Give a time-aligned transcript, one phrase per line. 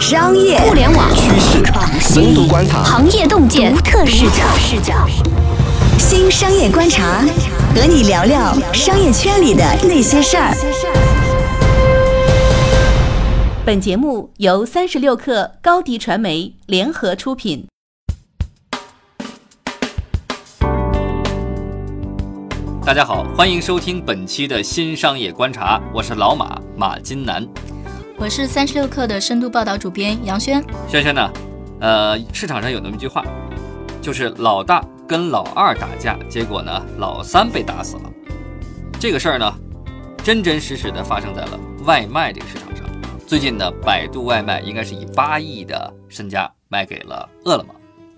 [0.00, 1.64] 商业互联网趋势、
[2.00, 4.44] 深度观察、行业洞见独特视角。
[4.56, 4.94] 视角。
[5.98, 7.24] 新商业观察，
[7.74, 10.54] 和你聊聊商业圈里的那些事儿。
[13.64, 17.66] 本节目由三十六克高低传媒联合出品。
[22.84, 27.46] 大家好，欢迎收听本期的新商业观察，我是老马马金南。
[28.20, 30.62] 我是三十六氪的深度报道主编杨轩。
[30.86, 31.32] 轩轩呢？
[31.80, 33.24] 呃，市场上有那么一句话，
[34.02, 38.02] 就是老大跟老二打架，结果呢，老三被打死了。
[39.00, 39.50] 这个事儿呢，
[40.22, 42.84] 真真实实的发生在了外卖这个市场上。
[43.26, 47.74] 最近呢，百度外卖应该是以八亿的身价卖给了饿了么。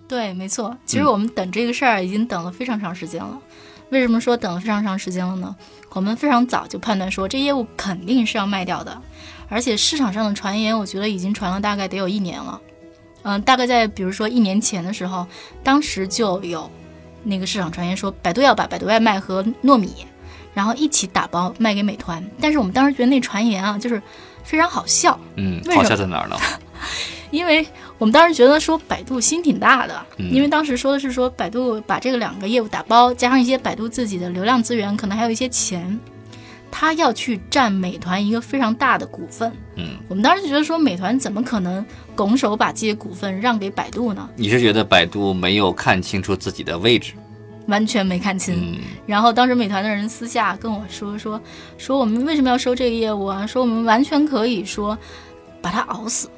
[0.08, 0.76] 对，没错。
[0.84, 3.38] 其实我们等这个事儿已经等了非常长时间了。
[3.90, 5.54] 为什么说等了非常长时间了呢？
[5.92, 9.00] 我们非常早就判断说这业务肯定是要卖掉的，
[9.48, 12.60] 而且市场上的传言，我觉得已经传了大概得有一年了。
[13.22, 15.26] 嗯，大概在比如说一年前的时候，
[15.62, 16.70] 当时就有
[17.22, 20.06] 那个市场传言说百度要把百度外卖和糯米，
[20.54, 22.24] 然后一起打包卖给美团。
[22.40, 24.02] 但是我们当时觉得那传言啊，就是
[24.42, 25.18] 非常好笑。
[25.36, 26.36] 嗯，好笑在哪儿呢？
[27.30, 35.98] 因为我们当时觉得说百度心挺大的，因为当时说的是说百度把这个两个业务打包，加上一些百度自己的流量资源，可能还有一些钱，
[36.72, 39.52] 他要去占美团一个非常大的股份。
[39.76, 41.84] 嗯，我们当时就觉得说美团怎么可能
[42.16, 44.28] 拱手把这些股份让给百度呢？
[44.34, 47.12] 你是觉得百度没有看清楚自己的位置？
[47.68, 48.80] 完全没看清。
[49.06, 51.40] 然后当时美团的人私下跟我说说
[51.78, 53.46] 说我们为什么要收这个业务啊？
[53.46, 54.98] 说我们完全可以说
[55.60, 56.28] 把它熬死。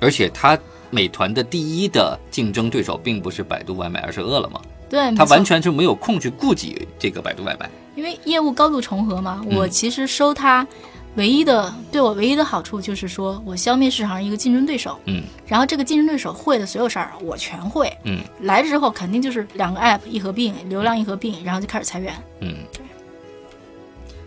[0.00, 0.58] 而且他
[0.90, 4.60] 美团的第一的竞争对手并不是百度外卖，而是饿了么。
[4.92, 9.42] 对，他完全就没有空去顾及这个百度外卖，因为业务高度重合嘛。
[9.52, 10.66] 我其实收他，
[11.14, 15.00] 唯一的对我唯一的好处就是说我消灭市场上一个竞争对手。
[15.06, 15.22] 嗯。
[15.46, 17.90] 然后这个竞争对手会的所有事儿我全会。
[18.04, 18.20] 嗯。
[18.42, 22.14] 来之后肯定就是两个 app 一合并，流量一合并，然后就开始裁员。
[22.40, 22.54] 嗯。
[22.70, 22.82] 对。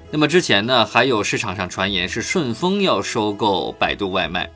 [0.10, 4.50] 那么之前呢，还有市场上传言是顺丰要收购百度外卖。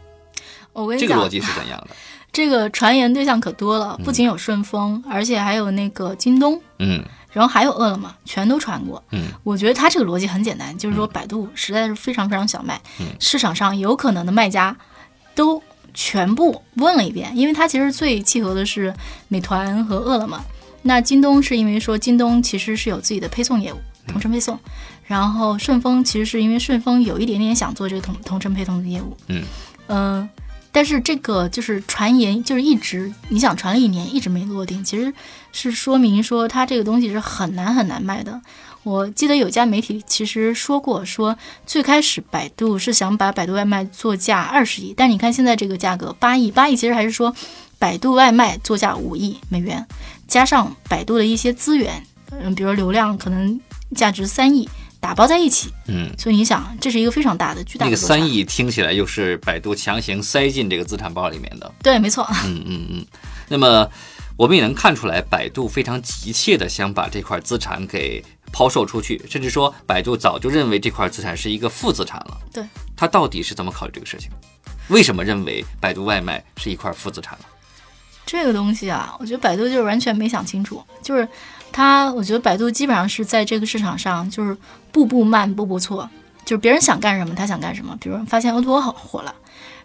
[0.73, 1.95] 我跟你讲，这个逻辑是怎样的？
[2.31, 9.03] 这个传言对象可多了，不仅有顺丰，而且还有那个京东，嗯，然后还有饿了么，全都传过。
[9.11, 12.79] 嗯，我觉得他这个逻辑很简单，就是说百度实在是非常非常小卖，
[13.19, 14.75] 市场上有可能的卖家
[15.33, 15.61] 都
[15.93, 18.93] 全部问了一遍，因为他其实最契合的是
[19.27, 20.39] 美团和饿了么。
[20.83, 24.57] 那京东是因为说京东其实是有自己的配送业务，同城配送，
[25.03, 29.43] 然后顺丰其实是因为顺丰有一点点想做这个同同城配送的业务，嗯，
[29.87, 30.29] 呃。
[30.71, 35.13] 但是这个就是传言，就是一直你想传了一年，一直没落定，其实
[35.51, 38.39] 是说明说它这个东西是很难很难卖的。
[38.83, 47.35] 我记得有家媒体其实说过，说最开始百度是想把百度外卖作价二十亿，但你看现在这个价格八亿，八亿其实还是说
[47.77, 49.85] 百度外卖作价五亿美元，
[50.27, 53.59] 加上百度的一些资源，嗯，比如流量可能
[53.95, 54.69] 价值三亿。
[55.01, 57.89] 打包在一起，嗯，所以你想，这是一个非常大的、巨大的。
[57.89, 61.71] 那个三亿听起来又是百度强行塞进这个资产包里面的。
[61.81, 62.27] 对，没错。
[62.45, 63.05] 嗯嗯嗯。
[63.47, 63.89] 那么
[64.35, 68.21] 我们也能看出来，百度非常急切的想把这块资产给
[68.51, 72.37] 抛售出去，甚至说百度早就认为这块资产是一个负资产了。
[72.51, 72.63] 对。
[72.97, 74.29] 他到底是怎么考虑这个事情？
[74.89, 77.45] 为什么认为百度外卖是一块负资产了？
[78.25, 81.25] 这个东西啊，我觉得百度就是完全没想清楚，就是。
[81.71, 84.55] 他，我觉得百度基本上是在这个市场上，就是
[84.91, 86.09] 步步慢，步步错，
[86.45, 87.95] 就是别人想干什么，他想干什么。
[87.99, 89.33] 比如发现 O2O 好火了，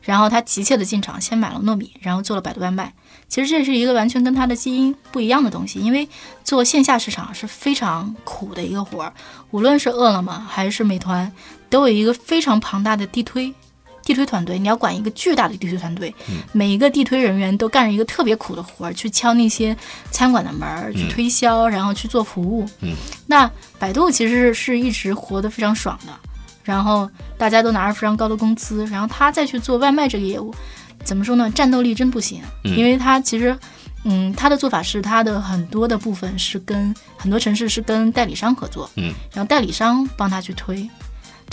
[0.02, 2.92] 然后他急切的进场，先买了糯米，然后做了百度外卖。
[3.28, 6.08] 其实这是一个完全跟他的基因不一样的东西，因为
[6.44, 9.12] 做线下市场是非常苦的一个活儿，
[9.50, 11.32] 无论是饿了么还是美团，
[11.68, 13.52] 都有一个非常庞大的地推。
[14.04, 16.14] 地推团队，你要管一个巨大的地推团队，
[16.52, 19.76] 每一个地推人员都干着一个特别苦的活儿，去敲那些
[20.10, 22.68] 餐馆的门儿，去推销，然后去做服务。
[22.80, 22.94] 嗯，
[23.26, 26.12] 那百度其实是一直活得非常爽的，
[26.62, 30.54] 然后大家都拿着非常高的工资，然后他再去做外卖这个业务，
[31.02, 31.50] 怎么说呢？
[31.50, 33.56] 战斗力真不行，因为他其实，
[34.04, 40.88] 嗯，他的做法是他的很多的部分是跟很多城市是跟代理商合作，嗯，然后代理商帮他去推。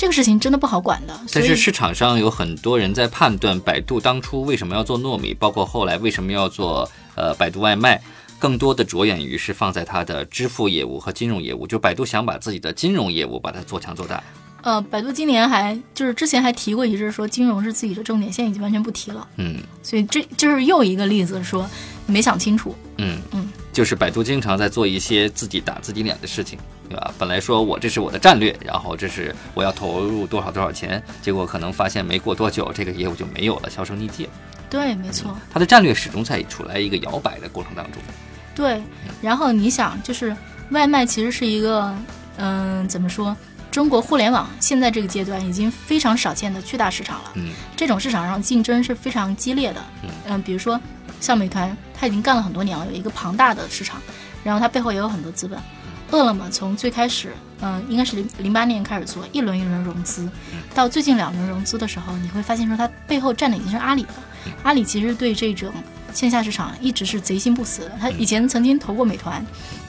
[0.02, 8.02] 这个事情真的不好管的，但是市场上有很多人在判断百度当初为什么要做糯米，包括后来为什么要做呃百度外卖，
[8.40, 14.24] 更多的着眼于是放在它的支付业务和金融业务，就百度想把自己的金融业务把它做强做大。
[14.62, 19.28] 呃，百度今年还就是之前还提过一阵说金融是自己的重点，现在已经完全不提了。
[19.38, 21.70] 嗯，所以这就是又一个例子，说
[22.06, 22.76] 没想清楚。
[22.98, 26.58] 嗯嗯，就是百度经常在做一些自己打自己脸的事情。
[26.90, 27.14] 对吧？
[27.18, 34.28] 本来说我这是我的战略，然后这是我要投入多少多少钱，结果可能发现没过多久，这个业务就没有了，销声匿迹。
[34.70, 35.34] 对，没错。
[35.54, 38.02] 它的战略始终在处在一个摇摆的过程当中。
[38.54, 38.84] 对，
[39.22, 40.36] 然后你想，就是
[40.72, 41.96] 外卖其实是一个，
[42.36, 43.34] 嗯，怎么说？
[43.72, 47.32] 中国互联网现在这个阶段已经非常少见的巨大市场了。
[47.36, 49.82] 嗯，这种市场上竞争是非常激烈的。
[50.28, 50.80] 嗯，比如说
[51.22, 54.02] 像美团，它已经干了很多年了，有一个庞大的市场，
[54.44, 55.58] 然后它背后也有很多资本。
[56.12, 60.30] 饿了么从最开始，嗯，应该是零零八年开始做一轮一轮融资，
[60.76, 64.16] 到最近两轮融资的时候，你会发现说它背后站的已经是阿里了。
[64.64, 65.72] 阿里其实对这种
[66.14, 67.92] 线下市场一直是贼心不死的。
[67.98, 69.42] 他以前曾经投过美团，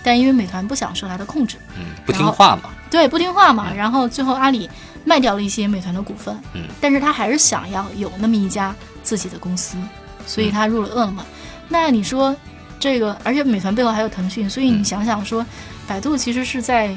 [0.04, 2.70] 但因为美团不想受它的控制，嗯，不听话嘛。
[2.92, 3.72] 对，不听话嘛。
[3.72, 4.68] 然后最后阿里
[5.02, 9.78] 卖掉了一些美团的股份，嗯，但是他还是想要有那么一家自己的公司，
[10.26, 11.24] 所以他入了饿了么。
[11.70, 12.36] 那你说
[12.78, 15.44] 这个，而且美团背后还有腾讯，所以你想想说，
[15.86, 16.94] 百度其实是在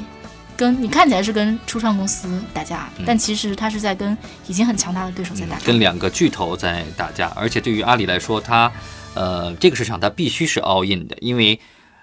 [0.54, 4.16] 跟你看起来是跟初创公司打架，但其实他是在跟
[4.46, 7.32] 已经很强大的对手在打架，跟两个巨头在打架。
[7.34, 8.70] 而且对于阿里来说，它
[9.14, 11.58] 呃这个市场它必须是 all in 的，因为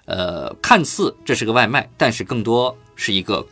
[0.06, 3.46] 呃看似这是个外卖，但是更多是一个。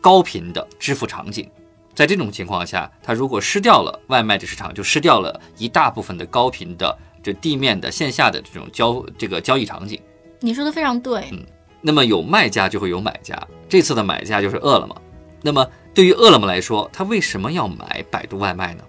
[0.00, 1.48] 高频的支付场景，
[1.94, 10.00] 在这种情况下，它如果失掉了外卖的市场，就失掉了一大部分的高频的这地面的线下的这种交这个交易场景。
[10.40, 11.24] 你说的非常对。
[11.32, 11.44] 嗯，
[11.80, 13.36] 那么有卖家就会有买家，
[13.68, 15.02] 这次的买家就是饿了么。
[15.42, 18.84] 那么对于饿了么来说，他为什么要买百度外卖呢？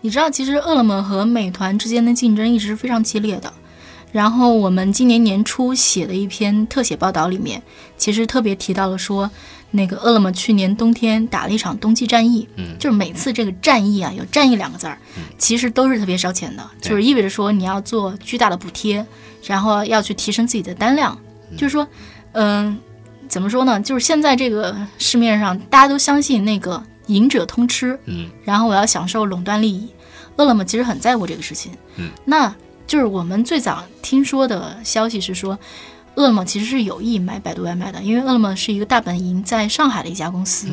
[0.00, 3.52] 你知道，其实饿了么和美团之间的竞争一直是非常激烈的。
[4.12, 7.60] 然后我们今年年初写的一篇特写报道里面，
[7.96, 9.28] 其实特别提到了说。
[9.74, 14.98] 那个饿了么去年冬天打了一场冬季战役，嗯，就是每次这个战役啊，有战役两个字儿，
[15.38, 19.04] 其实都是特别烧钱的，就是意味着说你要做巨大的补贴，
[19.46, 21.18] 然后要去提升自己的单量，
[21.56, 21.88] 就是说，
[22.32, 22.78] 嗯，
[23.28, 23.80] 怎么说呢？
[23.80, 29.88] 就是现在这个市面上大家都相信那个赢者通吃，嗯，然后我要享受垄断利益，
[30.36, 32.54] 饿了么其实很在乎这个事情，嗯，那
[32.86, 35.58] 就是我们最早听说的消息是说。
[36.14, 40.68] 饿了么其实是有意买百度外卖的，因为饿了么是一个大本营在上海的一家公司。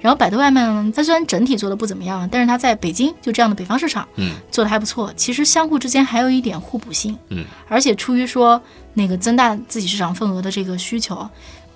[0.00, 5.12] 然后百度外卖呢，它虽然整体做的不怎么样，但是它在北京就这样的北方市场，嗯，做的还不错。
[5.14, 8.60] 其实相互之间还有一点互补性，嗯，而且出于说
[8.94, 11.28] 那个增大自己市场份额的这个需求，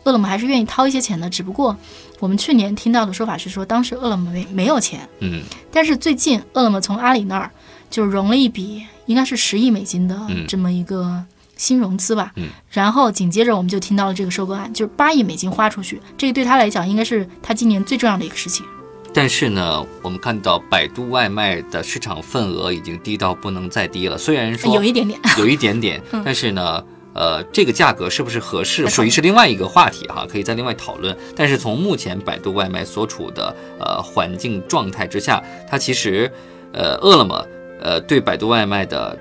[0.04, 1.30] 饿了么还是愿意掏一些钱的。
[1.30, 1.76] 只不过
[2.18, 7.50] 我们去年听到的说法是说，当时饿了么没没有钱，嗯，但是最近饿了么从阿里那儿
[7.90, 10.18] 就融了一笔，应该是十亿美金的
[10.48, 11.24] 这么一个。
[11.56, 18.66] 新融资吧，嗯，然后紧接着我们就听到了这个收购案，就是八亿美金花出去，这个对他来讲应该是他今年最重要的一个事情。
[19.12, 31.16] 但是呢，我们看到百度外卖的市场份额已经低到不能再低了，虽然说有一点点，有一点点，但是呢，呃，这个价格是不是合适，属于是另外一个话题哈，可以在另外讨论。
[31.36, 35.40] 但是从目前百度外卖所处的呃环境状态之下，
[35.70, 36.28] 它其实，
[36.72, 37.46] 呃，饿了么，
[37.80, 39.16] 呃，对百度外卖的。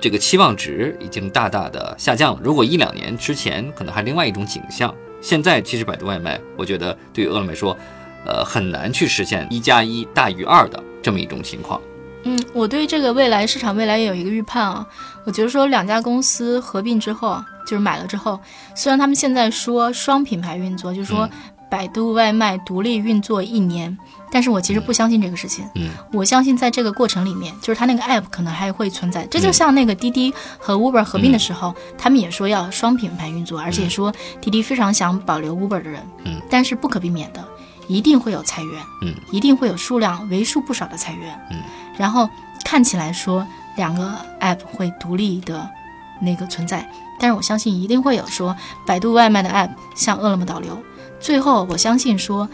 [0.00, 2.40] 这个期望值已经大大的下降了。
[2.42, 7.76] 如果一两年之前可能还另外一种景象，现在其实百度外卖，我觉得对于饿了么来说，
[8.24, 11.80] 呃，很难去实现一加一大于二的这么一种情况。
[12.24, 14.86] 嗯，我对这个未来市场未来也有一个预判啊。
[15.24, 18.38] 我觉得说两家公司合并之后，就是买了之后，
[18.74, 21.28] 虽然他们现在说双品牌运作，就是说
[21.70, 23.96] 百度外卖独立运作一年。
[24.30, 29.26] 但是我其实不相信这个事情，嗯，我相信在这个过程里面，就是它那个 app 可能还会存在。
[29.30, 37.42] 这就像那个滴滴和 Uber 合并的时候，他们也说要双品牌运作，而且说滴滴非常想保留 Uber 的人，嗯，但是不可避免的，
[37.86, 41.62] 一定会有裁员，嗯，一定会有数量为数不少的裁员，嗯，
[41.96, 42.28] 然后
[42.66, 45.66] 看起来说两个 app 会独立的
[46.20, 46.86] 那个存在，
[47.18, 48.54] 但是我相信一定会有说
[48.86, 50.78] 百度外卖的 app 向饿了么导流，
[51.20, 52.48] 最后我相信说。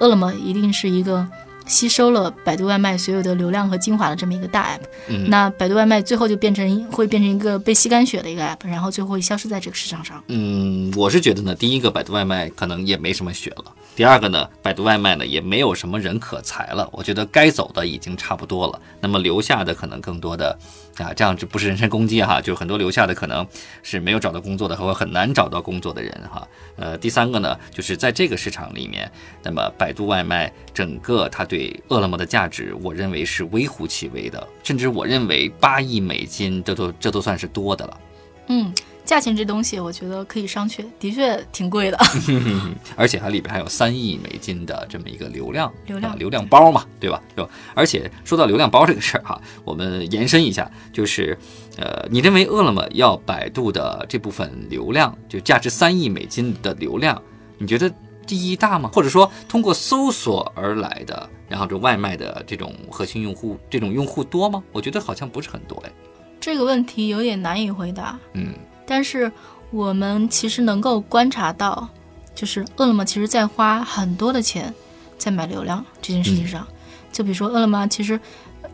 [0.00, 1.28] 饿了么一定是一个
[1.66, 10.24] 吸收了百度外卖所有的流量和精华的这么一个大 app，嗯，那百度外卖最后就变成会变成一个被吸干血的一个 app，然后最后会消失在这个市场上。
[10.28, 13.64] 嗯，我是觉得呢，第一个百度外卖可能也没什么血了，
[13.96, 20.58] 第二个呢，百度外卖呢也没有什么人可裁了，我觉得该走的已经差不多了，那么留下的可能更多的。
[20.96, 23.46] 啊，这样这不是人身攻击哈，就很多留下的可能
[23.82, 26.46] 是没有找到工作的，和很难找到工作的人哈。
[26.76, 29.10] 呃，第三个呢，就是在这个市场里面，
[29.42, 38.00] 那么百度外卖整个它对饿了么的价值，我认为是微乎其微的，甚至我认为八亿美金，这都这都算是多的了。
[38.48, 38.72] 嗯。
[39.10, 41.98] 价钱这东西，我觉得可以商榷，的确挺贵的。
[42.94, 47.20] 而且它里边还有三亿美金的这么一个流量，流量流量包嘛，对吧？
[47.36, 51.36] 就而且说到流量包这个事儿哈， 我们延伸一下，就是
[51.76, 57.20] 呃，你认为饿了么要百度的这部分流量，就价值三亿美金的流量，
[57.58, 57.92] 你觉得
[58.28, 58.90] 第一大吗？
[58.92, 64.62] 或者说通过搜索而来的，然后这外卖的这种核心用户，这种用户多吗？
[64.70, 65.90] 我觉得好像不是很多哎。
[66.38, 68.18] 这个问题有点难以回答。
[68.32, 68.54] 嗯，
[68.90, 69.30] 但是
[69.70, 71.88] 我们其实能够观察到，
[72.34, 74.74] 就是饿了么其实在花很多的钱
[75.16, 76.66] 在买流量这件事情上。
[77.12, 78.18] 就比如说饿了么，其实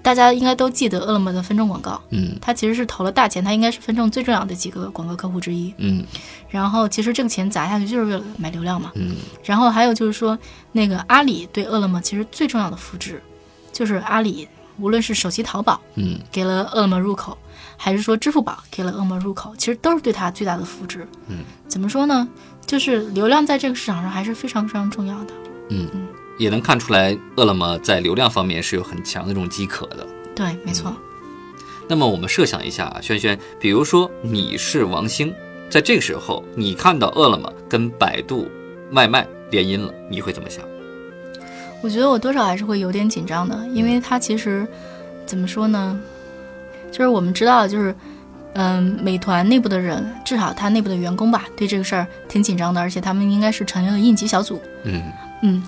[0.01, 2.01] 大家应该都记得饿了么的分众广告。
[2.09, 5.75] 嗯它其实是投了大钱，它应该是分众最重要的几个广告客户之一。
[5.77, 6.03] 嗯
[6.49, 8.93] 然后其实这个钱砸下去就是为了买流量嘛。
[8.95, 10.39] 嗯然后还有就是说，
[10.73, 13.23] 那个阿里对饿了么其实最重要的复制，
[13.71, 17.37] 就是阿里无论是手机淘宝嗯给了饿了么入口，
[17.77, 21.07] 还是说支付宝给了饿了么入口，其实都是对它最大的扶植。
[21.29, 22.29] 嗯，怎么说呢？
[22.67, 25.35] 就是流量在这个市场上还是非常非常重要的。
[25.71, 25.89] 嗯，
[26.39, 30.07] 也能看出来，饿了么在流量方面是有很强的这种饥渴的。
[30.35, 30.95] 对，没错。
[31.89, 35.33] 那么我们设想一下啊，轩轩，比如说你是王兴，
[35.71, 38.49] 在这个时候你看到饿了么跟百度
[38.91, 40.65] 外卖联姻了，你会怎么想？
[41.83, 44.67] 我觉得我多少还是会有点紧张的，因为它其实
[45.25, 46.01] 怎么说呢？
[46.97, 47.95] 就是我们知道，就是
[48.55, 54.59] 嗯，美团内部的人，至少他内部的员工吧，对这个事儿挺紧张的，而且他们应该是成立了应急小组。
[54.85, 55.03] 嗯
[55.43, 55.63] 嗯，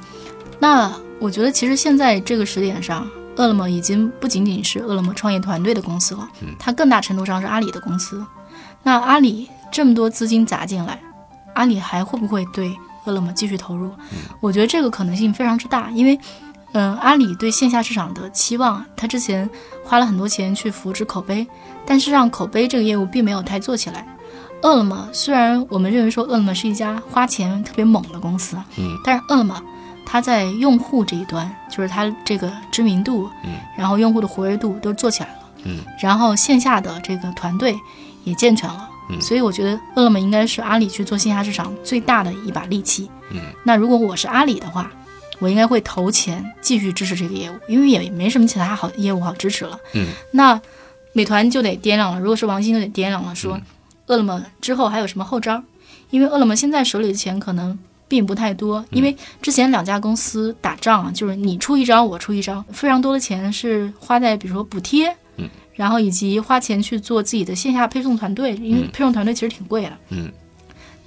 [0.58, 3.06] 那我觉得其实现在这个时点上，
[3.36, 8.24] 饿了么已经不仅仅是饿了么创业团队的公司了，嗯它更大程度上是阿里的公司。
[8.82, 10.98] 那阿里这么多资金砸进来，
[11.52, 13.90] 阿里还会不会对饿了么继续投入？
[14.40, 16.18] 我觉得这个可能性非常之大，因为，
[16.72, 19.48] 嗯、阿里对线下市场的期望，他之前
[19.84, 21.46] 花了很多钱去扶持口碑，
[21.86, 24.06] 但是让口碑这个业务并没有太做起来。
[24.60, 28.90] 饿了么虽然我们认为说饿了么是一家花钱特别猛的公司，嗯。
[29.04, 29.62] 但是饿了么
[30.04, 33.52] 它在用户这一端，就是它这个知名度，嗯。
[33.76, 35.78] 然后用户的活跃度都做起来了，嗯。
[36.00, 37.78] 然后线下的这个团队
[38.24, 39.20] 也健全了，嗯。
[39.22, 43.08] 所以我觉得饿了么应该是阿里去做线下市场最大的一把利器。
[43.30, 43.40] 嗯。
[43.64, 44.90] 那如果我是阿里的话，
[45.38, 49.78] 我应该会投钱继续支持这个业务，因为也没什么其他好业务好支持了。
[49.94, 50.60] 嗯那
[51.12, 53.62] 美团就得掂量了，如果是王兴就得掂量了，说、嗯
[54.06, 55.62] 饿了么之后还有什么后招？
[56.08, 57.78] 因为饿了么现在手里的钱可能
[58.08, 69.92] 并不太多，因为之前两家公司打仗啊，就是你出一招我出一招，非常多的钱是花在比如说补贴，嗯，然后以及花钱去做自己的线下配送团队，因为嗯配送团队其实挺贵的。
[70.08, 70.32] 嗯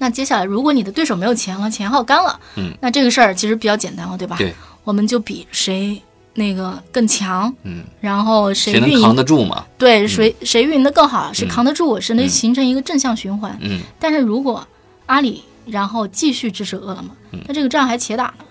[0.01, 4.35] 那接下来，如果你的对手没有钱了，钱耗干了，嗯，那这个事儿其实比较简单了，对吧？
[4.35, 4.51] 对，
[4.83, 6.01] 我们就比谁
[6.33, 9.63] 那个更强，嗯，然后谁谁能扛运营得住嘛？
[9.77, 13.55] 对谁谁运营的更好，谁嗯扛得住，谁能嗯形成一个正向循环。
[13.61, 14.67] 嗯但是如果
[15.05, 18.45] 阿里然后继续支持饿了么，嗯那这个仗还且打呢。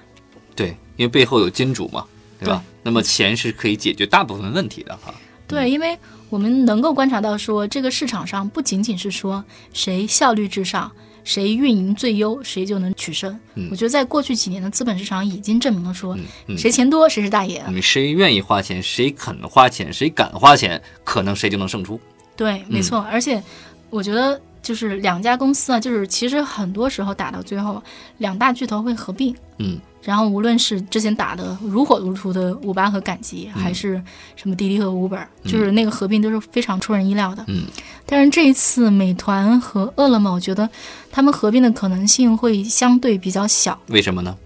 [0.55, 2.05] 对，因为背后有金主嘛，
[2.39, 2.63] 对吧？
[2.85, 5.13] 那么钱是可以解决大部分问题的哈。
[5.49, 10.93] 对，因为我们能够观察到说，这个市场上不仅仅是说谁效率至上，
[11.25, 13.33] 谁运营最优，谁就能取胜。
[13.55, 16.17] 嗯我觉得在过去几年的资本市场已经证明了说，
[16.57, 17.63] 谁钱多谁是大爷。
[17.69, 22.01] 你谁愿意花钱，谁肯花钱，谁敢花钱，可能谁就能胜出。
[22.37, 23.01] 对，没错。
[23.11, 23.43] 而且
[23.91, 27.83] 我觉得就是两家公司啊，就是其实很多时候打到最后，
[28.19, 29.35] 两大巨头会合并。
[29.59, 34.03] 嗯然后无论是之前打的如火如荼的五八和赶集，嗯还是
[34.35, 37.45] 什么滴滴和 Uber，、就是那个合并都是非常出人意料的。
[37.49, 37.65] 嗯
[38.07, 40.69] 但是这一次美团和饿了么，我觉得
[41.11, 44.37] 他们合并的可能性会相对比较小，为什么呢？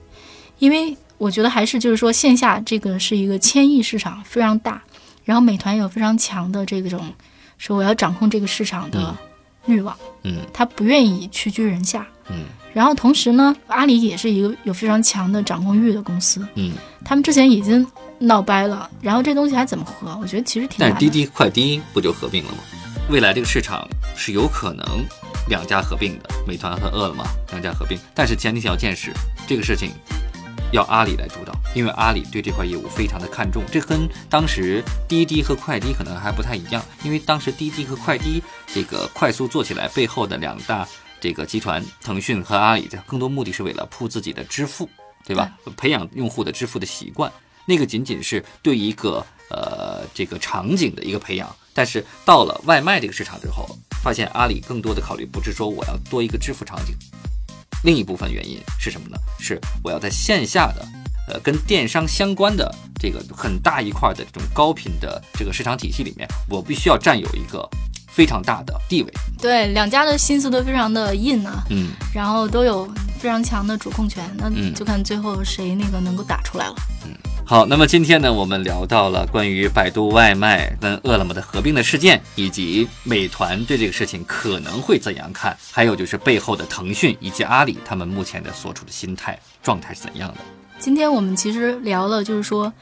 [0.59, 4.83] 因为我觉得还是就是说线下这个是一个千亿市场，非常大，
[5.25, 7.13] 然后美团有非常强的这种
[7.59, 9.17] 说我要掌控这个市场的
[9.67, 12.07] 欲望，嗯他不愿意屈居人下。
[12.31, 16.73] 嗯然后同时呢，阿里也是一个有非常强的掌控欲的公司，嗯。
[17.05, 17.87] 他们之前已经
[18.19, 20.19] 闹掰了，然后这东西还怎么合？
[20.21, 20.97] 我觉得其实挺难的。
[20.99, 22.59] 但是滴滴、快滴不就合并了吗？
[23.11, 25.05] 未来这个市场是有可能
[25.49, 29.13] 两家合并的，美团和饿了么两家合并，但是前提条件是
[29.47, 29.91] 这个事情
[30.73, 33.63] 要阿里来主导，因为阿里对这块业务非常的看重。
[33.71, 40.89] 这跟当时滴滴和快滴可能还不太一样，因为当时滴滴和快滴这个快速做起来背后的两大
[41.21, 44.89] 这个集团，腾讯和阿里，的更多目的是为了铺自己的支付，
[45.27, 45.53] 对吧？
[45.77, 47.31] 培养用户的支付的习惯。
[47.67, 49.84] 那个仅仅是对一个呃
[50.15, 53.69] 这个场景的一个培养，但是到了外卖这个市场之后，
[54.03, 56.95] 发现阿里更多的考虑不是说我要多一个支付场景，
[57.83, 59.19] 另一部分原因是什么呢？
[59.41, 60.87] 是我要在线下的
[61.29, 67.69] 呃跟电商相关的这个很大一块的这种高频的这个市场体系里面，我必须要占有一个
[68.09, 69.13] 非常大的地位。
[69.39, 72.87] 对两家的心思都非常的硬啊，嗯然后都有
[73.19, 76.77] 非常强的主控权，那嗯就看最后谁那个能够打出来了。
[77.47, 90.37] 好，那么今天呢，我们聊到了关于百度外卖跟饿了么的合并的事件，以及美团对这个事情可能会怎样看，还有就是背后的腾讯以及阿里他们目前的所处的心态状态是怎样的。
[90.79, 92.73] 今天我们其实聊了，就是说，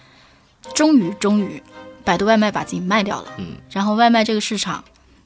[0.72, 1.60] 终于终于，
[2.04, 4.82] 百度外卖把自己卖掉了，嗯，然后外卖这个市场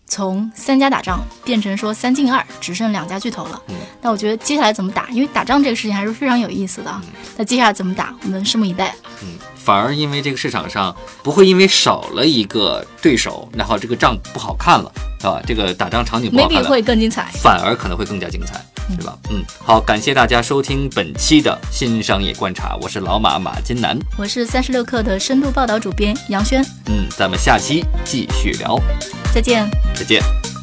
[0.07, 3.61] 从三家打仗变成说三进二，只剩两家巨头了。
[3.69, 5.09] 嗯那我觉得接下来怎么打？
[5.11, 7.11] 因为打仗这个事情还是非常有意思的嗯。
[7.37, 8.15] 那接下来怎么打？
[8.23, 8.95] 我们拭目以待。
[9.23, 9.29] 嗯，
[9.67, 10.95] 反而因为这个市场上
[11.25, 15.43] 不会因为少了一个对手，然后这个仗不好看了，是吧？
[15.45, 17.29] 这个打仗场景不好看 maybe 了，会更精彩。
[17.43, 18.65] 反而可能会更加精彩，
[18.97, 19.19] 对吧？
[19.29, 28.79] 嗯，好，感谢大家收听本期的新商业观察，我是老马马金南，我是三十六氪的深度报道主编杨轩，嗯，咱们下期继续聊，
[29.35, 29.69] 再见。
[29.97, 30.56] 再见。